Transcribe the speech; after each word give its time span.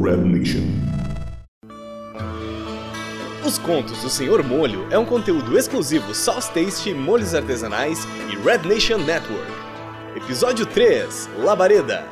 Red 0.00 0.18
Nation. 0.18 0.62
Os 3.44 3.58
Contos 3.58 4.00
do 4.00 4.08
Senhor 4.08 4.42
Molho 4.42 4.86
é 4.90 4.98
um 4.98 5.04
conteúdo 5.04 5.58
exclusivo 5.58 6.14
Sauce 6.14 6.50
Taste, 6.50 6.94
Molhos 6.94 7.34
Artesanais 7.34 8.06
e 8.30 8.36
Red 8.36 8.66
Nation 8.66 8.98
Network. 8.98 9.50
Episódio 10.16 10.64
3 10.64 11.28
Labareda 11.38 12.04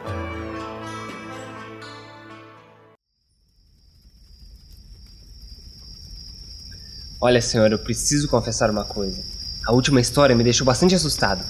Olha, 7.21 7.41
senhor, 7.41 7.71
eu 7.71 7.79
preciso 7.79 8.29
confessar 8.29 8.71
uma 8.71 8.85
coisa. 8.85 9.23
A 9.67 9.73
última 9.73 10.01
história 10.01 10.35
me 10.35 10.43
deixou 10.43 10.67
bastante 10.67 10.95
assustado. 10.95 11.45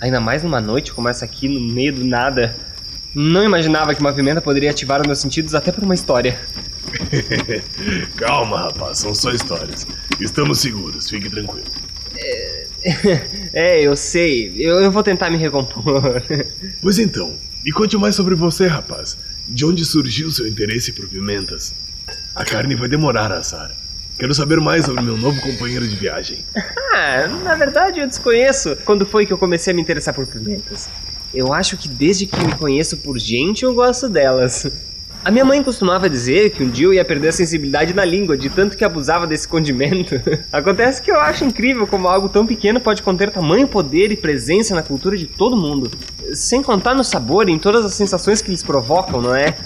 Ainda 0.00 0.20
mais 0.20 0.42
numa 0.42 0.60
noite 0.60 0.92
como 0.92 1.08
essa 1.08 1.24
aqui, 1.24 1.48
no 1.48 1.60
meio 1.60 1.94
do 1.94 2.04
nada. 2.04 2.54
Não 3.14 3.44
imaginava 3.44 3.94
que 3.94 4.00
uma 4.00 4.12
pimenta 4.12 4.40
poderia 4.40 4.70
ativar 4.70 5.00
os 5.00 5.06
meus 5.06 5.18
sentidos 5.18 5.54
até 5.54 5.70
por 5.70 5.84
uma 5.84 5.94
história. 5.94 6.38
Calma, 8.16 8.62
rapaz, 8.62 8.98
são 8.98 9.14
só 9.14 9.30
histórias. 9.30 9.86
Estamos 10.20 10.60
seguros, 10.60 11.08
fique 11.08 11.28
tranquilo. 11.28 11.66
é, 13.52 13.80
eu 13.80 13.96
sei. 13.96 14.54
Eu, 14.58 14.80
eu 14.80 14.90
vou 14.90 15.02
tentar 15.02 15.30
me 15.30 15.36
recompor. 15.36 16.22
Pois 16.80 16.98
então, 16.98 17.36
me 17.64 17.70
conte 17.70 17.96
mais 17.96 18.14
sobre 18.14 18.34
você, 18.34 18.66
rapaz. 18.66 19.16
De 19.48 19.64
onde 19.64 19.84
surgiu 19.84 20.30
seu 20.30 20.46
interesse 20.46 20.92
por 20.92 21.08
pimentas? 21.08 21.74
A 22.34 22.44
carne 22.44 22.74
vai 22.74 22.88
demorar 22.88 23.30
a 23.30 23.38
assar. 23.38 23.70
Quero 24.18 24.34
saber 24.34 24.60
mais 24.60 24.84
sobre 24.84 25.02
meu 25.02 25.16
novo 25.16 25.40
companheiro 25.40 25.86
de 25.86 25.96
viagem. 25.96 26.44
Ah, 26.92 27.26
na 27.44 27.54
verdade 27.54 28.00
eu 28.00 28.06
desconheço 28.06 28.76
quando 28.84 29.06
foi 29.06 29.26
que 29.26 29.32
eu 29.32 29.38
comecei 29.38 29.72
a 29.72 29.76
me 29.76 29.82
interessar 29.82 30.14
por 30.14 30.26
pimentas. 30.26 30.88
Eu 31.34 31.52
acho 31.52 31.76
que 31.76 31.88
desde 31.88 32.26
que 32.26 32.44
me 32.44 32.54
conheço 32.56 32.98
por 32.98 33.18
gente 33.18 33.64
eu 33.64 33.74
gosto 33.74 34.08
delas. 34.08 34.66
A 35.24 35.30
minha 35.30 35.44
mãe 35.44 35.62
costumava 35.62 36.10
dizer 36.10 36.50
que 36.50 36.64
um 36.64 36.68
dia 36.68 36.86
eu 36.86 36.92
ia 36.92 37.04
perder 37.04 37.28
a 37.28 37.32
sensibilidade 37.32 37.94
na 37.94 38.04
língua 38.04 38.36
de 38.36 38.50
tanto 38.50 38.76
que 38.76 38.84
abusava 38.84 39.24
desse 39.24 39.46
condimento. 39.46 40.20
Acontece 40.52 41.00
que 41.00 41.12
eu 41.12 41.20
acho 41.20 41.44
incrível 41.44 41.86
como 41.86 42.08
algo 42.08 42.28
tão 42.28 42.44
pequeno 42.44 42.80
pode 42.80 43.04
conter 43.04 43.30
tamanho 43.30 43.68
poder 43.68 44.10
e 44.10 44.16
presença 44.16 44.74
na 44.74 44.82
cultura 44.82 45.16
de 45.16 45.26
todo 45.26 45.56
mundo. 45.56 45.88
Sem 46.34 46.60
contar 46.60 46.94
no 46.94 47.04
sabor 47.04 47.48
e 47.48 47.52
em 47.52 47.58
todas 47.58 47.84
as 47.84 47.94
sensações 47.94 48.42
que 48.42 48.50
eles 48.50 48.64
provocam, 48.64 49.22
não 49.22 49.32
é? 49.34 49.56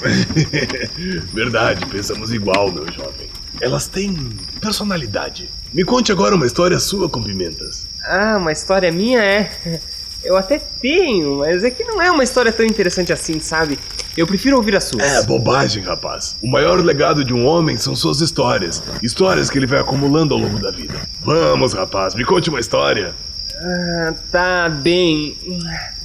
Verdade, 1.33 1.87
pensamos 1.87 2.35
igual, 2.35 2.71
meu 2.71 2.93
jovem. 2.93 3.27
Elas 3.59 3.87
têm 3.87 4.15
personalidade. 4.61 5.49
Me 5.73 5.85
conte 5.85 6.12
agora 6.12 6.35
uma 6.35 6.45
história 6.45 6.79
sua 6.79 7.09
com 7.09 7.23
pimentas. 7.23 7.87
Ah, 8.05 8.37
uma 8.39 8.53
história 8.53 8.93
minha 8.93 9.23
é. 9.23 9.81
Eu 10.27 10.37
até 10.37 10.59
tenho, 10.59 11.37
mas 11.39 11.63
é 11.63 11.71
que 11.71 11.85
não 11.85 12.03
é 12.03 12.11
uma 12.11 12.25
história 12.25 12.51
tão 12.53 12.67
interessante 12.67 13.13
assim, 13.13 13.39
sabe? 13.39 13.79
Eu 14.17 14.27
prefiro 14.27 14.57
ouvir 14.57 14.75
as 14.75 14.83
suas. 14.83 15.05
É, 15.05 15.23
bobagem, 15.23 15.85
rapaz. 15.85 16.37
O 16.43 16.49
maior 16.49 16.81
legado 16.81 17.25
de 17.25 17.33
um 17.33 17.47
homem 17.47 17.77
são 17.77 17.95
suas 17.95 18.21
histórias. 18.21 18.83
Histórias 19.01 19.49
que 19.49 19.57
ele 19.57 19.69
vai 19.69 19.79
acumulando 19.79 20.35
ao 20.35 20.41
longo 20.41 20.59
da 20.59 20.73
vida. 20.73 20.95
Vamos, 21.21 21.75
rapaz, 21.75 22.17
me 22.17 22.25
conte 22.25 22.51
uma 22.51 22.59
história. 22.59 23.15
Ah, 23.57 24.15
tá 24.33 24.69
bem. 24.69 25.37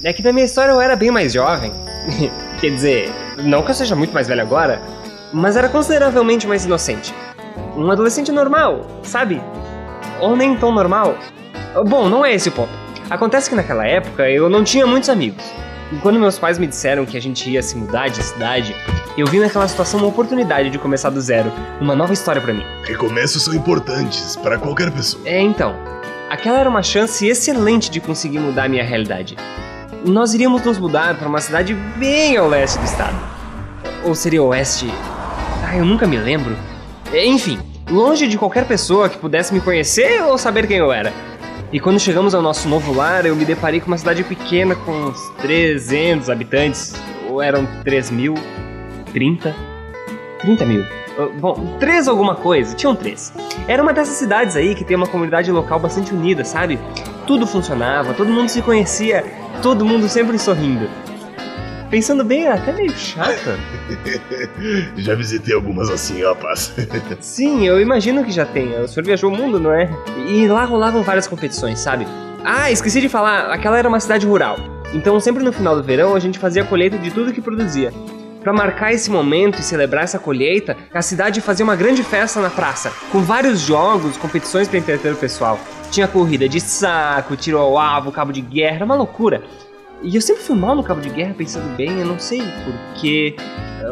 É 0.04 0.12
que 0.12 0.22
na 0.22 0.32
minha 0.32 0.46
história 0.46 0.70
eu 0.70 0.80
era 0.80 0.94
bem 0.94 1.10
mais 1.10 1.32
jovem. 1.32 1.72
Quer 2.60 2.70
dizer, 2.70 3.10
não 3.38 3.64
que 3.64 3.72
eu 3.72 3.74
seja 3.74 3.96
muito 3.96 4.14
mais 4.14 4.28
velho 4.28 4.42
agora, 4.42 4.80
mas 5.32 5.56
era 5.56 5.68
consideravelmente 5.68 6.46
mais 6.46 6.64
inocente. 6.64 7.12
Um 7.76 7.90
adolescente 7.90 8.30
normal, 8.30 8.86
sabe? 9.02 9.42
Ou 10.20 10.36
nem 10.36 10.56
tão 10.56 10.70
normal. 10.70 11.18
Bom, 11.88 12.08
não 12.08 12.24
é 12.24 12.32
esse 12.34 12.50
o 12.50 12.52
ponto. 12.52 12.81
Acontece 13.12 13.50
que 13.50 13.54
naquela 13.54 13.86
época 13.86 14.30
eu 14.30 14.48
não 14.48 14.64
tinha 14.64 14.86
muitos 14.86 15.10
amigos. 15.10 15.44
E 15.92 15.96
quando 15.96 16.18
meus 16.18 16.38
pais 16.38 16.58
me 16.58 16.66
disseram 16.66 17.04
que 17.04 17.14
a 17.14 17.20
gente 17.20 17.50
ia 17.50 17.62
se 17.62 17.76
mudar 17.76 18.08
de 18.08 18.22
cidade, 18.22 18.74
eu 19.18 19.26
vi 19.26 19.38
naquela 19.38 19.68
situação 19.68 20.00
uma 20.00 20.08
oportunidade 20.08 20.70
de 20.70 20.78
começar 20.78 21.10
do 21.10 21.20
zero, 21.20 21.52
uma 21.78 21.94
nova 21.94 22.14
história 22.14 22.40
para 22.40 22.54
mim. 22.54 22.64
Recomeços 22.84 23.42
são 23.42 23.52
importantes 23.52 24.34
para 24.36 24.56
qualquer 24.56 24.90
pessoa. 24.90 25.22
É, 25.28 25.38
então. 25.42 25.76
Aquela 26.30 26.60
era 26.60 26.70
uma 26.70 26.82
chance 26.82 27.26
excelente 27.26 27.90
de 27.90 28.00
conseguir 28.00 28.38
mudar 28.38 28.64
a 28.64 28.68
minha 28.70 28.82
realidade. 28.82 29.36
Nós 30.06 30.32
iríamos 30.32 30.62
nos 30.62 30.78
mudar 30.78 31.14
para 31.18 31.28
uma 31.28 31.42
cidade 31.42 31.74
bem 31.74 32.38
ao 32.38 32.48
leste 32.48 32.78
do 32.78 32.84
estado. 32.86 33.18
Ou 34.04 34.14
seria 34.14 34.42
oeste? 34.42 34.86
Ah, 35.68 35.76
eu 35.76 35.84
nunca 35.84 36.06
me 36.06 36.16
lembro. 36.16 36.56
Enfim, 37.12 37.58
longe 37.90 38.26
de 38.26 38.38
qualquer 38.38 38.64
pessoa 38.66 39.10
que 39.10 39.18
pudesse 39.18 39.52
me 39.52 39.60
conhecer 39.60 40.22
ou 40.22 40.38
saber 40.38 40.66
quem 40.66 40.78
eu 40.78 40.90
era. 40.90 41.12
E 41.72 41.80
quando 41.80 41.98
chegamos 41.98 42.34
ao 42.34 42.42
nosso 42.42 42.68
novo 42.68 42.92
lar, 42.92 43.24
eu 43.24 43.34
me 43.34 43.46
deparei 43.46 43.80
com 43.80 43.86
uma 43.86 43.96
cidade 43.96 44.22
pequena 44.22 44.74
com 44.74 44.92
uns 44.92 45.30
300 45.40 46.28
habitantes. 46.28 46.94
Ou 47.30 47.40
eram 47.40 47.66
3 47.82 48.10
mil? 48.10 48.34
30? 49.10 49.56
30 50.40 50.66
mil. 50.66 50.84
Bom, 51.40 51.76
três 51.78 52.08
alguma 52.08 52.34
coisa, 52.34 52.76
tinham 52.76 52.94
três. 52.94 53.32
Era 53.66 53.82
uma 53.82 53.92
dessas 53.94 54.16
cidades 54.16 54.54
aí 54.54 54.74
que 54.74 54.84
tem 54.84 54.96
uma 54.96 55.06
comunidade 55.06 55.50
local 55.50 55.78
bastante 55.78 56.12
unida, 56.12 56.44
sabe? 56.44 56.78
Tudo 57.26 57.46
funcionava, 57.46 58.12
todo 58.12 58.30
mundo 58.30 58.48
se 58.48 58.60
conhecia, 58.60 59.24
todo 59.62 59.84
mundo 59.84 60.08
sempre 60.08 60.38
sorrindo. 60.38 60.88
Pensando 61.92 62.24
bem, 62.24 62.46
é 62.46 62.52
até 62.52 62.72
meio 62.72 62.90
chata. 62.92 63.58
já 64.96 65.14
visitei 65.14 65.54
algumas 65.54 65.90
assim, 65.90 66.24
rapaz. 66.24 66.72
Sim, 67.20 67.66
eu 67.66 67.78
imagino 67.78 68.24
que 68.24 68.32
já 68.32 68.46
tenha. 68.46 68.80
O 68.80 68.88
senhor 68.88 69.04
viajou 69.04 69.30
o 69.30 69.36
mundo, 69.36 69.60
não 69.60 69.70
é? 69.70 69.90
E 70.26 70.48
lá 70.48 70.64
rolavam 70.64 71.02
várias 71.02 71.26
competições, 71.26 71.78
sabe? 71.80 72.06
Ah, 72.42 72.70
esqueci 72.70 72.98
de 72.98 73.10
falar, 73.10 73.52
aquela 73.52 73.76
era 73.76 73.86
uma 73.86 74.00
cidade 74.00 74.26
rural. 74.26 74.56
Então, 74.94 75.20
sempre 75.20 75.44
no 75.44 75.52
final 75.52 75.76
do 75.76 75.82
verão, 75.82 76.16
a 76.16 76.18
gente 76.18 76.38
fazia 76.38 76.62
a 76.62 76.64
colheita 76.64 76.96
de 76.96 77.10
tudo 77.10 77.30
que 77.30 77.42
produzia. 77.42 77.92
Para 78.40 78.54
marcar 78.54 78.94
esse 78.94 79.10
momento 79.10 79.60
e 79.60 79.62
celebrar 79.62 80.04
essa 80.04 80.18
colheita, 80.18 80.74
a 80.94 81.02
cidade 81.02 81.42
fazia 81.42 81.62
uma 81.62 81.76
grande 81.76 82.02
festa 82.02 82.40
na 82.40 82.48
praça, 82.48 82.90
com 83.12 83.20
vários 83.20 83.60
jogos, 83.60 84.16
competições 84.16 84.66
para 84.66 84.78
entreter 84.78 85.12
o 85.12 85.16
pessoal. 85.16 85.60
Tinha 85.90 86.08
corrida 86.08 86.48
de 86.48 86.58
saco, 86.58 87.36
tiro 87.36 87.58
ao 87.58 87.76
alvo, 87.76 88.10
cabo 88.10 88.32
de 88.32 88.40
guerra, 88.40 88.76
era 88.76 88.84
uma 88.86 88.94
loucura. 88.94 89.42
E 90.02 90.16
eu 90.16 90.20
sempre 90.20 90.42
fui 90.42 90.56
mal 90.56 90.74
no 90.74 90.82
cabo 90.82 91.00
de 91.00 91.08
guerra, 91.08 91.34
pensando 91.34 91.76
bem, 91.76 92.00
eu 92.00 92.06
não 92.06 92.18
sei 92.18 92.42
porquê. 92.64 93.36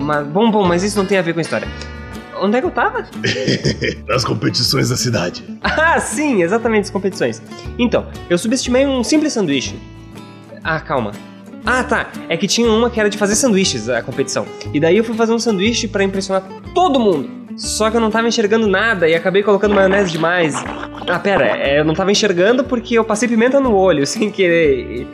Mas, 0.01 0.27
bom, 0.27 0.51
bom, 0.51 0.67
mas 0.67 0.83
isso 0.83 0.99
não 0.99 1.07
tem 1.07 1.19
a 1.19 1.23
ver 1.23 1.33
com 1.33 1.39
a 1.39 1.43
história. 1.43 1.69
Onde 2.41 2.57
é 2.57 2.61
que 2.61 2.67
eu 2.67 2.71
tava? 2.71 3.07
Nas 4.09 4.25
competições 4.25 4.89
da 4.89 4.97
cidade. 4.97 5.45
Ah, 5.63 6.01
sim, 6.01 6.43
exatamente, 6.43 6.85
as 6.85 6.91
competições. 6.91 7.43
Então, 7.79 8.07
eu 8.29 8.39
subestimei 8.39 8.87
um 8.87 9.05
simples 9.05 9.33
sanduíche. 9.33 9.79
Ah, 10.65 10.81
calma. 10.81 11.13
Ah, 11.65 11.85
tá. 11.85 12.11
É 12.29 12.37
que 12.37 12.47
tinha 12.47 12.71
uma 12.71 12.89
que 12.89 12.99
era 12.99 13.11
de 13.11 13.19
fazer 13.19 13.37
sanduíches, 13.37 13.89
a 13.89 14.03
competição. 14.03 14.47
E 14.73 14.81
daí 14.81 14.97
eu 14.97 15.05
fui 15.05 15.15
fazer 15.15 15.33
um 15.33 15.39
sanduíche 15.39 15.87
para 15.87 16.03
impressionar 16.03 16.43
todo 16.75 16.99
mundo. 16.99 17.29
Só 17.57 17.91
que 17.91 17.97
eu 17.97 18.01
não 18.01 18.11
tava 18.11 18.27
enxergando 18.27 18.67
nada 18.67 19.07
e 19.07 19.15
acabei 19.15 19.43
colocando 19.43 19.75
maionese 19.75 20.11
demais. 20.11 20.55
Ah, 21.07 21.19
pera, 21.19 21.47
é, 21.59 21.81
eu 21.81 21.85
não 21.85 21.95
tava 21.95 22.11
enxergando 22.11 22.65
porque 22.65 22.95
eu 22.95 23.05
passei 23.05 23.29
pimenta 23.29 23.61
no 23.61 23.75
olho 23.75 24.07
sem 24.09 24.31
querer. 24.31 25.07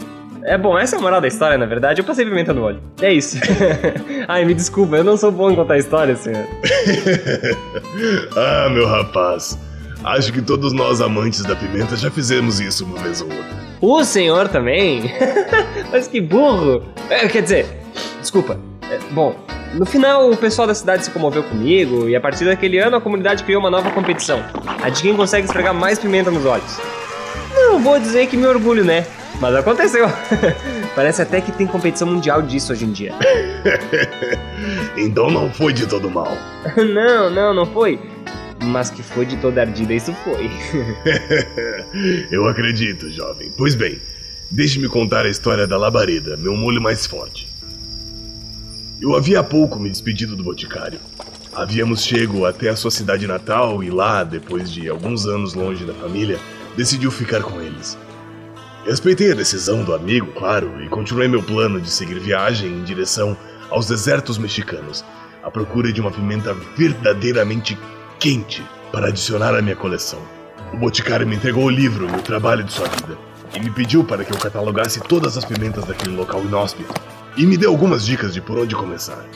É 0.46 0.56
bom, 0.56 0.78
essa 0.78 0.94
é 0.94 0.98
a 1.00 1.02
moral 1.02 1.20
da 1.20 1.26
história, 1.26 1.58
na 1.58 1.66
verdade. 1.66 2.00
Eu 2.00 2.04
passei 2.04 2.24
pimenta 2.24 2.54
no 2.54 2.62
olho. 2.62 2.80
É 3.02 3.12
isso. 3.12 3.36
Ai, 4.28 4.44
me 4.44 4.54
desculpa, 4.54 4.94
eu 4.94 5.02
não 5.02 5.16
sou 5.16 5.32
bom 5.32 5.50
em 5.50 5.56
contar 5.56 5.76
história, 5.76 6.14
senhor. 6.14 6.46
ah, 8.36 8.68
meu 8.70 8.86
rapaz. 8.86 9.58
Acho 10.04 10.32
que 10.32 10.40
todos 10.40 10.72
nós 10.72 11.00
amantes 11.00 11.42
da 11.42 11.56
pimenta 11.56 11.96
já 11.96 12.12
fizemos 12.12 12.60
isso 12.60 12.84
uma 12.84 12.96
vez 12.98 13.20
ou 13.20 13.26
outra. 13.26 13.56
O 13.80 14.04
senhor 14.04 14.46
também? 14.46 15.12
Mas 15.90 16.06
que 16.06 16.20
burro! 16.20 16.80
É, 17.10 17.26
quer 17.26 17.42
dizer, 17.42 17.66
desculpa. 18.20 18.56
É, 18.88 19.00
bom, 19.10 19.34
no 19.74 19.84
final 19.84 20.30
o 20.30 20.36
pessoal 20.36 20.68
da 20.68 20.74
cidade 20.76 21.04
se 21.04 21.10
comoveu 21.10 21.42
comigo 21.42 22.08
e 22.08 22.14
a 22.14 22.20
partir 22.20 22.44
daquele 22.44 22.78
ano 22.78 22.96
a 22.96 23.00
comunidade 23.00 23.42
criou 23.42 23.58
uma 23.58 23.70
nova 23.70 23.90
competição. 23.90 24.44
A 24.80 24.88
de 24.90 25.02
quem 25.02 25.16
consegue 25.16 25.46
esfregar 25.46 25.74
mais 25.74 25.98
pimenta 25.98 26.30
nos 26.30 26.46
olhos. 26.46 26.78
Não 27.52 27.80
vou 27.80 27.98
dizer 27.98 28.28
que 28.28 28.36
me 28.36 28.46
orgulho, 28.46 28.84
né? 28.84 29.04
Mas 29.40 29.54
aconteceu. 29.54 30.06
Parece 30.94 31.22
até 31.22 31.40
que 31.40 31.52
tem 31.52 31.66
competição 31.66 32.08
mundial 32.08 32.40
disso 32.40 32.72
hoje 32.72 32.84
em 32.84 32.92
dia. 32.92 33.12
então 34.96 35.30
não 35.30 35.52
foi 35.52 35.72
de 35.72 35.86
todo 35.86 36.10
mal. 36.10 36.36
não, 36.76 37.30
não, 37.30 37.54
não 37.54 37.66
foi. 37.66 38.00
Mas 38.64 38.88
que 38.88 39.02
foi 39.02 39.26
de 39.26 39.36
toda 39.36 39.60
ardida, 39.60 39.92
isso 39.92 40.12
foi. 40.24 40.50
Eu 42.30 42.48
acredito, 42.48 43.10
jovem. 43.10 43.52
Pois 43.56 43.74
bem, 43.74 44.00
deixe-me 44.50 44.88
contar 44.88 45.26
a 45.26 45.28
história 45.28 45.66
da 45.66 45.76
labareda, 45.76 46.36
meu 46.38 46.56
molho 46.56 46.80
mais 46.80 47.06
forte. 47.06 47.46
Eu 49.00 49.14
havia 49.14 49.40
há 49.40 49.44
pouco 49.44 49.78
me 49.78 49.90
despedido 49.90 50.34
do 50.34 50.42
boticário. 50.42 50.98
Havíamos 51.54 52.02
chego 52.02 52.46
até 52.46 52.70
a 52.70 52.76
sua 52.76 52.90
cidade 52.90 53.26
natal 53.26 53.84
e 53.84 53.90
lá, 53.90 54.24
depois 54.24 54.70
de 54.70 54.88
alguns 54.88 55.26
anos 55.26 55.52
longe 55.52 55.84
da 55.84 55.92
família, 55.92 56.38
decidiu 56.76 57.10
ficar 57.10 57.42
com 57.42 57.60
eles. 57.60 57.96
Respeitei 58.86 59.32
a 59.32 59.34
decisão 59.34 59.82
do 59.82 59.92
amigo, 59.92 60.28
claro, 60.28 60.80
e 60.80 60.88
continuei 60.88 61.26
meu 61.26 61.42
plano 61.42 61.80
de 61.80 61.90
seguir 61.90 62.20
viagem 62.20 62.70
em 62.70 62.84
direção 62.84 63.36
aos 63.68 63.88
desertos 63.88 64.38
mexicanos, 64.38 65.04
à 65.42 65.50
procura 65.50 65.92
de 65.92 66.00
uma 66.00 66.12
pimenta 66.12 66.54
verdadeiramente 66.76 67.76
quente 68.20 68.64
para 68.92 69.08
adicionar 69.08 69.56
à 69.56 69.60
minha 69.60 69.74
coleção. 69.74 70.20
O 70.72 70.76
boticário 70.76 71.26
me 71.26 71.34
entregou 71.34 71.64
o 71.64 71.70
livro 71.70 72.08
e 72.08 72.16
o 72.16 72.22
trabalho 72.22 72.62
de 72.62 72.72
sua 72.72 72.86
vida, 72.86 73.18
e 73.56 73.58
me 73.58 73.72
pediu 73.72 74.04
para 74.04 74.24
que 74.24 74.32
eu 74.32 74.38
catalogasse 74.38 75.00
todas 75.00 75.36
as 75.36 75.44
pimentas 75.44 75.84
daquele 75.84 76.14
local 76.14 76.44
inóspito, 76.44 76.94
e 77.36 77.44
me 77.44 77.56
deu 77.56 77.72
algumas 77.72 78.06
dicas 78.06 78.32
de 78.32 78.40
por 78.40 78.56
onde 78.56 78.76
começar. 78.76 79.26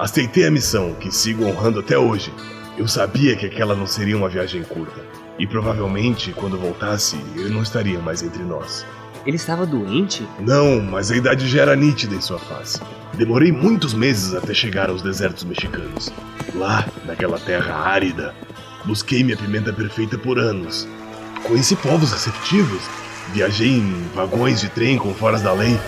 Aceitei 0.00 0.48
a 0.48 0.50
missão, 0.50 0.94
que 0.94 1.14
sigo 1.14 1.44
honrando 1.44 1.78
até 1.78 1.96
hoje. 1.96 2.32
Eu 2.80 2.88
sabia 2.88 3.36
que 3.36 3.44
aquela 3.44 3.76
não 3.76 3.86
seria 3.86 4.16
uma 4.16 4.30
viagem 4.30 4.62
curta. 4.62 5.02
E 5.38 5.46
provavelmente, 5.46 6.32
quando 6.32 6.56
voltasse, 6.56 7.14
ele 7.36 7.50
não 7.50 7.62
estaria 7.62 7.98
mais 7.98 8.22
entre 8.22 8.42
nós. 8.42 8.86
Ele 9.26 9.36
estava 9.36 9.66
doente? 9.66 10.26
Não, 10.38 10.80
mas 10.80 11.10
a 11.10 11.16
idade 11.16 11.46
já 11.46 11.60
era 11.60 11.76
nítida 11.76 12.14
em 12.14 12.22
sua 12.22 12.38
face. 12.38 12.80
Demorei 13.12 13.52
muitos 13.52 13.92
meses 13.92 14.32
até 14.32 14.54
chegar 14.54 14.88
aos 14.88 15.02
desertos 15.02 15.44
mexicanos. 15.44 16.10
Lá, 16.54 16.88
naquela 17.04 17.38
terra 17.38 17.74
árida, 17.74 18.34
busquei 18.86 19.22
minha 19.22 19.36
pimenta 19.36 19.74
perfeita 19.74 20.16
por 20.16 20.38
anos. 20.38 20.88
Conheci 21.42 21.76
povos 21.76 22.12
receptivos, 22.12 22.80
viajei 23.34 23.72
em 23.72 24.08
vagões 24.14 24.58
de 24.58 24.70
trem 24.70 24.96
com 24.96 25.12
foras 25.12 25.42
da 25.42 25.52
lei 25.52 25.78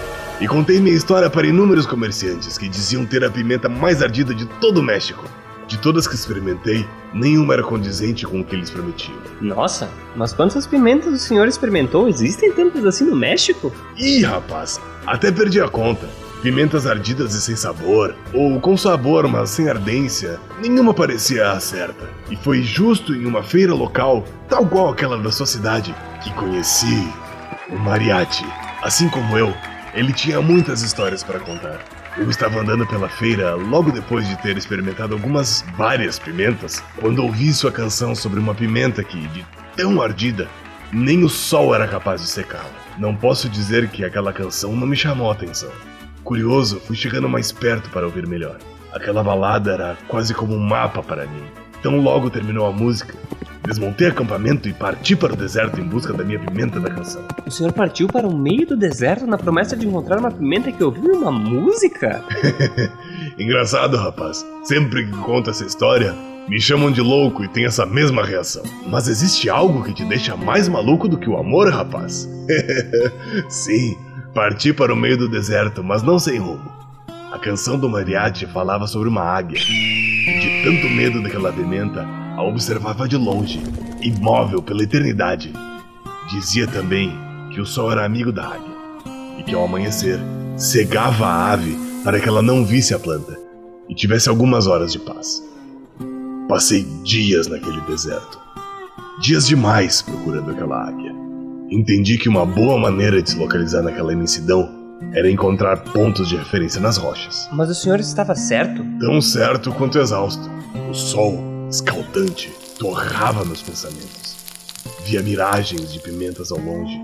e 0.43 0.47
contei 0.47 0.79
minha 0.79 0.95
história 0.95 1.31
para 1.31 1.47
inúmeros 1.47 1.87
comerciantes 1.87 2.59
que 2.59 2.69
diziam 2.69 3.07
ter 3.07 3.25
a 3.25 3.31
pimenta 3.31 3.67
mais 3.67 4.03
ardida 4.03 4.35
de 4.35 4.45
todo 4.45 4.81
o 4.81 4.83
México. 4.83 5.25
De 5.67 5.79
todas 5.79 6.07
que 6.07 6.15
experimentei, 6.15 6.87
nenhuma 7.15 7.55
era 7.55 7.63
condizente 7.63 8.27
com 8.27 8.41
o 8.41 8.45
que 8.45 8.55
eles 8.55 8.71
prometiam. 8.71 9.17
Nossa, 9.41 9.89
mas 10.17 10.33
quantas 10.33 10.67
pimentas 10.67 11.13
o 11.13 11.19
senhor 11.19 11.49
experimentou? 11.49 12.09
Existem 12.09 12.53
tantas 12.53 12.85
assim 12.85 13.05
no 13.05 13.17
México? 13.17 13.73
Ih, 13.97 14.23
rapaz, 14.23 14.81
até 15.07 15.31
perdi 15.31 15.61
a 15.61 15.69
conta. 15.69 16.09
Pimentas 16.43 16.89
ardidas 16.89 17.35
e 17.35 17.41
sem 17.41 17.55
sabor, 17.55 18.17
ou 18.35 18.61
com 18.61 18.77
sabor, 18.77 19.29
mas 19.29 19.51
sem 19.51 19.69
ardência, 19.69 20.41
nenhuma 20.61 20.93
parecia 20.93 21.53
a 21.53 21.61
certa. 21.61 22.11
E 22.29 22.35
foi 22.35 22.63
justo 22.63 23.15
em 23.15 23.25
uma 23.27 23.45
feira 23.45 23.73
local, 23.73 24.25
tal 24.49 24.67
qual 24.67 24.91
aquela 24.91 25.17
da 25.17 25.31
sua 25.31 25.47
cidade, 25.47 25.95
que 26.25 26.33
conheci 26.33 27.09
o 27.71 27.79
Mariachi. 27.79 28.45
Assim 28.83 29.09
como 29.09 29.39
eu, 29.39 29.55
ele 29.95 30.13
tinha 30.13 30.43
muitas 30.43 30.83
histórias 30.83 31.23
para 31.23 31.39
contar. 31.39 31.79
Eu 32.19 32.29
estava 32.29 32.61
andando 32.61 32.87
pela 32.87 33.09
feira 33.09 33.55
logo 33.55 33.91
depois 33.91 34.29
de 34.29 34.37
ter 34.43 34.59
experimentado 34.59 35.15
algumas 35.15 35.65
várias 35.79 36.19
pimentas, 36.19 36.85
quando 37.01 37.23
ouvi 37.23 37.51
sua 37.55 37.73
canção 37.73 38.15
sobre 38.15 38.39
uma 38.39 38.55
pimenta 38.55 39.03
que, 39.03 39.27
de 39.29 39.47
tão 39.75 40.03
ardida, 40.03 40.47
nem 40.93 41.25
o 41.25 41.29
sol 41.29 41.75
era 41.75 41.89
capaz 41.89 42.21
de 42.21 42.27
secá-la. 42.27 42.69
Não 42.99 43.17
posso 43.17 43.49
dizer 43.49 43.89
que 43.89 44.05
aquela 44.05 44.31
canção 44.31 44.77
não 44.77 44.87
me 44.87 44.95
chamou 44.95 45.31
a 45.31 45.33
atenção. 45.33 45.71
Curioso, 46.23 46.81
fui 46.81 46.95
chegando 46.95 47.31
mais 47.31 47.51
perto 47.51 47.89
para 47.89 48.05
ouvir 48.05 48.27
melhor. 48.27 48.59
Aquela 48.93 49.25
balada 49.25 49.73
era 49.73 49.97
quase 50.07 50.35
como 50.35 50.55
um 50.55 50.61
mapa 50.61 51.03
para 51.03 51.27
mim. 51.27 51.45
Tão 51.83 51.99
logo 51.99 52.29
terminou 52.29 52.67
a 52.67 52.73
música, 52.73 53.15
Desmontei 53.65 54.09
acampamento 54.09 54.69
e 54.69 54.73
parti 54.73 55.15
para 55.15 55.33
o 55.33 55.37
deserto 55.37 55.81
em 55.81 55.85
busca 55.85 56.13
da 56.13 56.25
minha 56.25 56.39
pimenta 56.39 56.81
da 56.81 56.91
canção. 56.91 57.25
O 57.47 57.51
senhor 57.51 57.73
partiu 57.73 58.09
para 58.09 58.27
o 58.27 58.37
meio 58.37 58.67
do 58.67 58.77
deserto 58.77 59.25
na 59.27 59.39
promessa 59.39 59.77
de 59.77 59.87
encontrar 59.87 60.19
uma 60.19 60.33
pimenta 60.33 60.73
que 60.73 60.83
ouviu 60.83 61.15
uma 61.15 61.31
música? 61.31 62.25
Engraçado, 63.39 63.97
rapaz. 63.97 64.45
Sempre 64.65 65.07
que 65.07 65.17
conto 65.19 65.51
essa 65.51 65.65
história, 65.65 66.13
me 66.49 66.61
chamam 66.61 66.91
de 66.91 67.01
louco 67.01 67.45
e 67.45 67.49
tem 67.49 67.65
essa 67.65 67.87
mesma 67.87 68.25
reação. 68.25 68.65
Mas 68.89 69.07
existe 69.07 69.49
algo 69.49 69.85
que 69.85 69.95
te 69.95 70.05
deixa 70.05 70.37
mais 70.37 70.69
maluco 70.69 71.07
do 71.07 71.17
que 71.17 71.31
o 71.31 71.37
amor, 71.37 71.71
rapaz? 71.71 72.29
Sim, 73.49 73.97
parti 74.35 74.73
para 74.73 74.93
o 74.93 74.97
meio 74.97 75.17
do 75.17 75.29
deserto, 75.29 75.85
mas 75.85 76.03
não 76.03 76.19
sem 76.19 76.39
rumo. 76.39 76.71
A 77.31 77.39
canção 77.39 77.79
do 77.79 77.89
mariachi 77.89 78.45
falava 78.47 78.89
sobre 78.89 79.09
uma 79.09 79.23
águia. 79.23 79.59
E 79.59 80.41
de 80.41 80.65
tanto 80.65 80.89
medo 80.91 81.23
daquela 81.23 81.53
pimenta, 81.53 82.07
a 82.37 82.43
observava 82.43 83.09
de 83.09 83.17
longe, 83.17 83.63
imóvel 84.01 84.63
pela 84.63 84.83
eternidade. 84.83 85.53
Dizia 86.31 86.67
também 86.67 87.13
que 87.53 87.61
o 87.61 87.67
sol 87.67 87.93
era 87.93 88.05
amigo 88.05 88.33
da 88.33 88.47
águia 88.47 88.73
e 89.39 89.43
que 89.43 89.55
ao 89.55 89.65
amanhecer 89.65 90.19
cegava 90.57 91.27
a 91.27 91.53
ave 91.53 91.77
para 92.05 92.21
que 92.21 92.29
ela 92.29 92.43
não 92.43 92.65
visse 92.65 92.95
a 92.95 92.99
planta 92.99 93.39
e 93.89 93.95
tivesse 93.95 94.29
algumas 94.29 94.67
horas 94.67 94.93
de 94.93 94.99
paz. 94.99 95.43
Passei 96.49 96.85
dias 97.03 97.47
naquele 97.47 97.81
deserto, 97.83 98.39
dias 99.21 99.47
demais 99.47 100.03
procurando 100.03 100.51
aquela 100.51 100.89
águia. 100.89 101.13
Entendi 101.71 102.19
que 102.19 102.29
uma 102.29 102.45
boa 102.45 102.79
maneira 102.79 103.23
de 103.23 103.31
se 103.31 103.39
localizar 103.39 103.83
naquela 103.83 104.13
imensidão 104.13 104.69
era 105.13 105.31
encontrar 105.31 105.79
pontos 105.79 106.29
de 106.29 106.37
referência 106.37 106.81
nas 106.81 106.97
rochas. 106.97 107.49
Mas 107.53 107.71
o 107.71 107.75
senhor 107.75 107.99
estava 107.99 108.35
certo? 108.35 108.85
Tão 109.01 109.21
certo 109.21 109.73
quanto 109.73 109.99
exausto. 109.99 110.51
O 110.91 110.95
sol 110.95 111.52
escaldante, 111.73 112.53
torrava 112.79 113.47
meus 113.47 113.63
pensamentos. 113.63 114.37
Via 115.07 115.23
miragens 115.23 115.91
de 115.91 115.99
pimentas 116.01 116.53
ao 116.53 116.59
longe. 116.59 117.01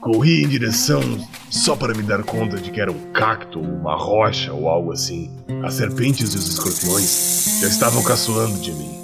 Corri 0.00 0.42
em 0.42 0.48
direção 0.48 1.02
só 1.50 1.76
para 1.76 1.92
me 1.92 2.02
dar 2.02 2.22
conta 2.24 2.56
de 2.56 2.70
que 2.70 2.80
era 2.80 2.90
um 2.90 3.12
cacto, 3.12 3.60
uma 3.60 3.94
rocha 3.94 4.50
ou 4.50 4.66
algo 4.66 4.92
assim. 4.92 5.30
As 5.62 5.74
serpentes 5.74 6.32
e 6.32 6.38
os 6.38 6.48
escorpiões 6.48 7.58
já 7.60 7.68
estavam 7.68 8.02
caçoando 8.02 8.58
de 8.60 8.72
mim. 8.72 8.98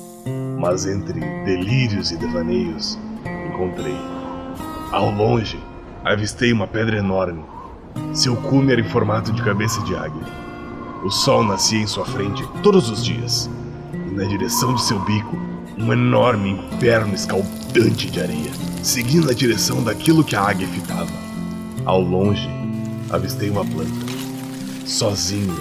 Mas 0.58 0.86
entre 0.86 1.20
delírios 1.44 2.10
e 2.10 2.16
devaneios, 2.16 2.98
encontrei. 3.46 3.96
Ao 4.90 5.10
longe, 5.10 5.60
avistei 6.02 6.50
uma 6.50 6.66
pedra 6.66 6.96
enorme. 6.96 7.44
Seu 8.14 8.34
cume 8.36 8.72
era 8.72 8.80
em 8.80 8.88
formato 8.88 9.32
de 9.32 9.42
cabeça 9.42 9.82
de 9.82 9.94
águia. 9.94 10.26
O 11.04 11.10
sol 11.10 11.44
nascia 11.44 11.78
em 11.78 11.86
sua 11.86 12.06
frente 12.06 12.42
todos 12.62 12.88
os 12.88 13.04
dias 13.04 13.50
na 14.12 14.24
direção 14.24 14.74
de 14.74 14.82
seu 14.82 14.98
bico 15.00 15.36
um 15.78 15.92
enorme 15.92 16.50
inferno 16.50 17.14
escaldante 17.14 18.10
de 18.10 18.20
areia, 18.20 18.50
seguindo 18.82 19.30
a 19.30 19.34
direção 19.34 19.82
daquilo 19.82 20.24
que 20.24 20.34
a 20.34 20.42
águia 20.42 20.66
fitava. 20.68 21.10
Ao 21.84 22.00
longe, 22.00 22.48
avistei 23.10 23.48
uma 23.48 23.64
planta, 23.64 24.06
sozinha, 24.84 25.54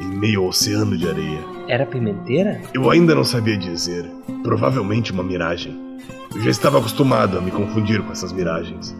em 0.00 0.06
meio 0.06 0.40
ao 0.40 0.48
oceano 0.48 0.96
de 0.96 1.08
areia. 1.08 1.40
Era 1.68 1.84
pimenteira? 1.84 2.60
Eu 2.72 2.90
ainda 2.90 3.14
não 3.14 3.24
sabia 3.24 3.56
dizer, 3.56 4.10
provavelmente 4.42 5.12
uma 5.12 5.22
miragem. 5.22 5.78
Eu 6.34 6.40
já 6.42 6.50
estava 6.50 6.78
acostumado 6.78 7.36
a 7.36 7.40
me 7.40 7.50
confundir 7.50 8.02
com 8.02 8.10
essas 8.10 8.32
miragens. 8.32 8.96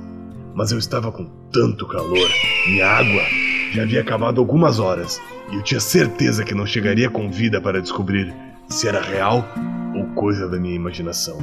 Mas 0.54 0.70
eu 0.70 0.78
estava 0.78 1.10
com 1.10 1.24
tanto 1.50 1.86
calor, 1.88 2.28
minha 2.68 2.86
água 2.86 3.22
já 3.72 3.84
havia 3.84 4.02
acabado 4.02 4.38
algumas 4.38 4.78
horas, 4.78 5.18
e 5.50 5.56
eu 5.56 5.62
tinha 5.62 5.80
certeza 5.80 6.44
que 6.44 6.54
não 6.54 6.66
chegaria 6.66 7.08
com 7.08 7.30
vida 7.30 7.58
para 7.58 7.80
descobrir 7.80 8.34
se 8.72 8.88
era 8.88 9.00
real 9.00 9.46
ou 9.94 10.06
coisa 10.14 10.48
da 10.48 10.58
minha 10.58 10.74
imaginação. 10.74 11.38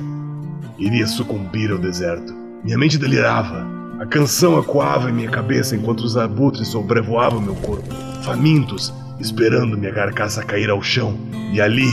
Iria 0.77 1.05
sucumbir 1.05 1.71
ao 1.71 1.77
deserto. 1.77 2.33
Minha 2.63 2.77
mente 2.77 2.97
delirava. 2.97 3.65
A 3.99 4.05
canção 4.05 4.59
ecoava 4.59 5.09
em 5.09 5.13
minha 5.13 5.29
cabeça 5.29 5.75
enquanto 5.75 6.01
os 6.01 6.17
abutres 6.17 6.69
sobrevoavam 6.69 7.41
meu 7.41 7.55
corpo, 7.55 7.93
famintos, 8.23 8.93
esperando 9.19 9.77
minha 9.77 9.93
carcaça 9.93 10.43
cair 10.43 10.69
ao 10.69 10.81
chão 10.81 11.17
e 11.53 11.61
ali, 11.61 11.89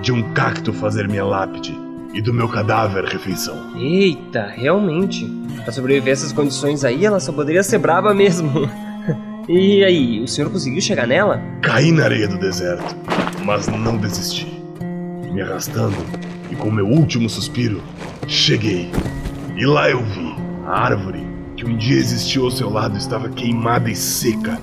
de 0.00 0.10
um 0.10 0.32
cacto 0.32 0.72
fazer 0.72 1.06
minha 1.06 1.24
lápide 1.24 1.78
e 2.14 2.20
do 2.20 2.32
meu 2.32 2.48
cadáver 2.48 3.04
refeição. 3.04 3.76
Eita, 3.76 4.46
realmente. 4.46 5.30
Para 5.62 5.72
sobreviver 5.72 6.10
a 6.10 6.12
essas 6.12 6.32
condições 6.32 6.84
aí, 6.84 7.04
ela 7.04 7.20
só 7.20 7.32
poderia 7.32 7.62
ser 7.62 7.78
braba 7.78 8.12
mesmo. 8.14 8.68
e 9.48 9.84
aí, 9.84 10.20
o 10.22 10.26
senhor 10.26 10.50
conseguiu 10.50 10.80
chegar 10.80 11.06
nela? 11.06 11.40
Caí 11.60 11.92
na 11.92 12.04
areia 12.04 12.26
do 12.26 12.38
deserto, 12.38 12.96
mas 13.44 13.68
não 13.68 13.96
desisti 13.98 14.61
arrastando, 15.42 15.96
e 16.50 16.56
com 16.56 16.70
meu 16.70 16.86
último 16.86 17.28
suspiro, 17.28 17.82
cheguei. 18.26 18.90
E 19.56 19.66
lá 19.66 19.90
eu 19.90 20.02
vi 20.04 20.34
a 20.66 20.80
árvore 20.84 21.26
que 21.56 21.66
um 21.66 21.76
dia 21.76 21.96
existiu 21.96 22.44
ao 22.44 22.50
seu 22.50 22.68
lado 22.68 22.96
estava 22.96 23.28
queimada 23.28 23.90
e 23.90 23.94
seca. 23.94 24.58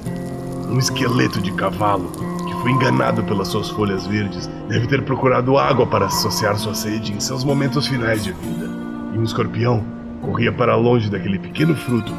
Um 0.69 0.77
esqueleto 0.77 1.41
de 1.41 1.51
cavalo 1.53 2.12
que 2.45 2.53
foi 2.62 2.71
enganado 2.71 3.24
pelas 3.24 3.48
suas 3.48 3.69
folhas 3.69 4.05
verdes 4.05 4.48
deve 4.67 4.88
ter 4.88 5.03
procurado 5.03 5.57
água 5.57 5.88
para 5.88 6.09
saciar 6.09 6.57
sua 6.57 6.74
sede 6.74 7.13
em 7.13 7.19
seus 7.19 7.43
momentos 7.43 7.88
finais 7.88 8.24
de 8.24 8.31
vida. 8.31 8.69
E 9.13 9.17
um 9.17 9.24
escorpião 9.24 9.83
corria 10.21 10.51
para 10.51 10.75
longe 10.75 11.09
daquele 11.09 11.39
pequeno 11.39 11.75
fruto, 11.75 12.13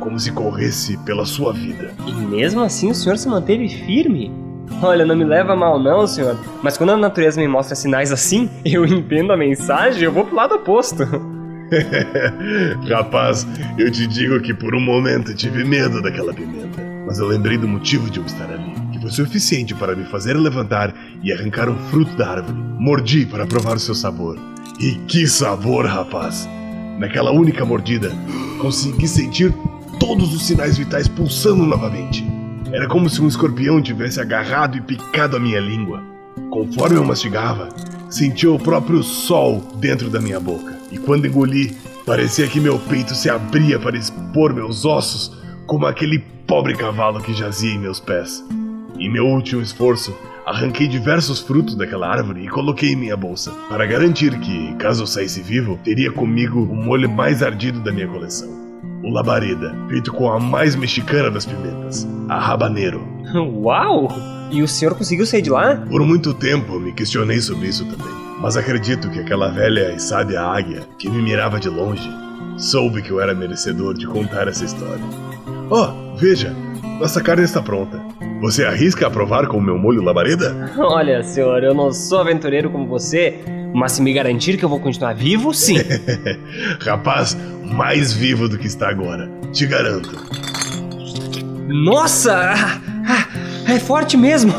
como 0.00 0.18
se 0.18 0.32
corresse 0.32 0.96
pela 0.98 1.24
sua 1.24 1.52
vida. 1.52 1.94
E 2.06 2.12
mesmo 2.12 2.60
assim 2.60 2.90
o 2.90 2.94
senhor 2.94 3.16
se 3.16 3.28
manteve 3.28 3.68
firme? 3.68 4.45
Olha, 4.82 5.06
não 5.06 5.16
me 5.16 5.24
leva 5.24 5.56
mal 5.56 5.78
não, 5.78 6.06
senhor, 6.06 6.38
mas 6.62 6.76
quando 6.76 6.90
a 6.90 6.96
natureza 6.96 7.40
me 7.40 7.48
mostra 7.48 7.74
sinais 7.74 8.12
assim, 8.12 8.50
eu 8.64 8.84
entendo 8.84 9.32
a 9.32 9.36
mensagem 9.36 10.02
e 10.02 10.04
eu 10.04 10.12
vou 10.12 10.24
pro 10.24 10.36
lado 10.36 10.54
oposto. 10.54 11.02
Rapaz, 12.88 13.46
eu 13.78 13.90
te 13.90 14.06
digo 14.06 14.40
que 14.40 14.54
por 14.54 14.74
um 14.74 14.80
momento 14.80 15.34
tive 15.34 15.64
medo 15.64 16.00
daquela 16.00 16.32
pimenta, 16.32 16.80
mas 17.06 17.18
eu 17.18 17.26
lembrei 17.26 17.58
do 17.58 17.66
motivo 17.66 18.08
de 18.10 18.20
eu 18.20 18.26
estar 18.26 18.48
ali, 18.50 18.72
que 18.92 19.00
foi 19.00 19.10
suficiente 19.10 19.74
para 19.74 19.96
me 19.96 20.04
fazer 20.04 20.34
levantar 20.34 20.94
e 21.22 21.32
arrancar 21.32 21.68
um 21.68 21.78
fruto 21.90 22.14
da 22.16 22.28
árvore. 22.28 22.58
Mordi 22.78 23.26
para 23.26 23.46
provar 23.46 23.76
o 23.76 23.80
seu 23.80 23.94
sabor. 23.94 24.38
E 24.78 24.92
que 25.08 25.26
sabor, 25.26 25.86
rapaz! 25.86 26.48
Naquela 26.98 27.30
única 27.30 27.64
mordida, 27.64 28.12
consegui 28.60 29.08
sentir 29.08 29.52
todos 29.98 30.34
os 30.34 30.46
sinais 30.46 30.76
vitais 30.78 31.08
pulsando 31.08 31.64
novamente. 31.64 32.35
Era 32.72 32.88
como 32.88 33.08
se 33.08 33.20
um 33.20 33.28
escorpião 33.28 33.80
tivesse 33.80 34.20
agarrado 34.20 34.76
e 34.76 34.80
picado 34.80 35.36
a 35.36 35.40
minha 35.40 35.60
língua. 35.60 36.02
Conforme 36.50 36.96
eu 36.96 37.04
mastigava, 37.04 37.68
sentia 38.10 38.50
o 38.50 38.58
próprio 38.58 39.02
sol 39.02 39.60
dentro 39.76 40.10
da 40.10 40.20
minha 40.20 40.40
boca. 40.40 40.76
E 40.90 40.98
quando 40.98 41.26
engoli, 41.26 41.76
parecia 42.04 42.46
que 42.46 42.60
meu 42.60 42.78
peito 42.78 43.14
se 43.14 43.30
abria 43.30 43.78
para 43.78 43.96
expor 43.96 44.52
meus 44.52 44.84
ossos, 44.84 45.36
como 45.66 45.86
aquele 45.86 46.18
pobre 46.46 46.74
cavalo 46.76 47.20
que 47.20 47.34
jazia 47.34 47.72
em 47.72 47.78
meus 47.78 48.00
pés. 48.00 48.44
Em 48.98 49.10
meu 49.10 49.26
último 49.26 49.62
esforço, 49.62 50.14
Arranquei 50.46 50.86
diversos 50.86 51.40
frutos 51.40 51.74
daquela 51.74 52.08
árvore 52.08 52.44
e 52.44 52.48
coloquei 52.48 52.92
em 52.92 52.96
minha 52.96 53.16
bolsa, 53.16 53.50
para 53.68 53.84
garantir 53.84 54.38
que, 54.38 54.76
caso 54.76 55.02
eu 55.02 55.06
saísse 55.08 55.42
vivo, 55.42 55.76
teria 55.82 56.12
comigo 56.12 56.62
o 56.62 56.76
molho 56.76 57.10
mais 57.10 57.42
ardido 57.42 57.80
da 57.80 57.90
minha 57.90 58.06
coleção. 58.06 58.65
O 59.06 59.10
labareda, 59.10 59.72
feito 59.88 60.12
com 60.12 60.28
a 60.28 60.40
mais 60.40 60.74
mexicana 60.74 61.30
das 61.30 61.46
pimentas, 61.46 62.06
a 62.28 62.40
rabaneiro. 62.40 63.06
Uau! 63.62 64.08
E 64.50 64.62
o 64.62 64.66
senhor 64.68 64.96
conseguiu 64.96 65.24
sair 65.24 65.42
de 65.42 65.50
lá? 65.50 65.76
Por 65.76 66.00
muito 66.04 66.34
tempo 66.34 66.80
me 66.80 66.92
questionei 66.92 67.40
sobre 67.40 67.68
isso 67.68 67.84
também, 67.84 68.12
mas 68.40 68.56
acredito 68.56 69.08
que 69.10 69.20
aquela 69.20 69.48
velha 69.48 69.92
e 69.92 70.00
sábia 70.00 70.42
águia 70.42 70.82
que 70.98 71.08
me 71.08 71.22
mirava 71.22 71.60
de 71.60 71.68
longe 71.68 72.10
soube 72.56 73.00
que 73.00 73.10
eu 73.10 73.20
era 73.20 73.32
merecedor 73.32 73.94
de 73.94 74.08
contar 74.08 74.48
essa 74.48 74.64
história. 74.64 75.04
Oh, 75.70 76.16
veja, 76.16 76.52
nossa 76.98 77.20
carne 77.20 77.44
está 77.44 77.62
pronta. 77.62 78.00
Você 78.40 78.64
arrisca 78.64 79.06
a 79.06 79.10
provar 79.10 79.46
com 79.46 79.58
o 79.58 79.62
meu 79.62 79.78
molho 79.78 80.02
labareda? 80.02 80.72
Olha, 80.78 81.22
senhor, 81.22 81.62
eu 81.62 81.74
não 81.74 81.92
sou 81.92 82.18
aventureiro 82.18 82.70
como 82.70 82.88
você, 82.88 83.38
mas 83.76 83.92
se 83.92 84.00
me 84.00 84.10
garantir 84.10 84.56
que 84.56 84.64
eu 84.64 84.70
vou 84.70 84.80
continuar 84.80 85.12
vivo, 85.14 85.52
sim. 85.52 85.76
Rapaz, 86.80 87.36
mais 87.62 88.10
vivo 88.10 88.48
do 88.48 88.56
que 88.56 88.66
está 88.66 88.88
agora, 88.88 89.30
te 89.52 89.66
garanto. 89.66 90.16
Nossa! 91.68 92.54
É 93.68 93.78
forte 93.78 94.16
mesmo! 94.16 94.54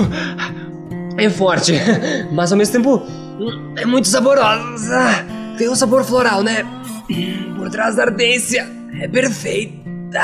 É 1.18 1.28
forte, 1.32 1.74
mas 2.32 2.52
ao 2.52 2.60
mesmo 2.60 2.74
tempo 2.74 3.02
é 3.76 3.88
muito 3.88 4.08
saborosa. 4.08 5.26
Tem 5.58 5.68
um 5.68 5.76
sabor 5.76 6.04
floral, 6.04 6.44
né? 6.44 6.64
Por 7.56 7.72
trás 7.72 7.96
da 7.96 8.04
ardência. 8.04 8.70
É 9.02 9.08
perfeita. 9.08 10.22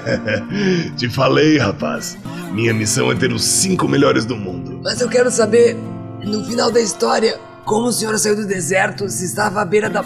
Te 0.96 1.06
falei, 1.10 1.58
rapaz. 1.58 2.16
Minha 2.50 2.72
missão 2.72 3.12
é 3.12 3.14
ter 3.14 3.30
os 3.30 3.44
cinco 3.44 3.86
melhores 3.86 4.24
do 4.24 4.36
mundo. 4.36 4.80
Mas 4.82 5.02
eu 5.02 5.08
quero 5.08 5.30
saber, 5.30 5.76
no 6.24 6.42
final 6.46 6.70
da 6.70 6.80
história, 6.80 7.38
como 7.64 7.88
o 7.88 7.92
senhor 7.92 8.18
saiu 8.18 8.36
do 8.36 8.46
deserto 8.46 9.08
se 9.08 9.24
estava 9.24 9.62
à 9.62 9.64
beira 9.64 9.88
da. 9.88 10.04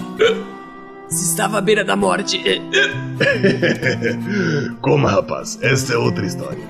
Se 1.08 1.30
estava 1.30 1.58
à 1.58 1.60
beira 1.60 1.84
da 1.84 1.96
morte. 1.96 2.42
Como, 4.80 5.06
rapaz? 5.06 5.58
Esta 5.62 5.94
é 5.94 5.98
outra 5.98 6.26
história. 6.26 6.64